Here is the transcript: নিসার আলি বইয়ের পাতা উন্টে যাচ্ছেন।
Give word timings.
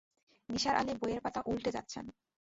নিসার 0.49 0.75
আলি 0.75 0.93
বইয়ের 1.01 1.21
পাতা 1.25 1.39
উন্টে 1.45 1.69
যাচ্ছেন। 1.75 2.05